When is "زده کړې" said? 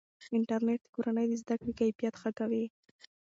1.41-1.73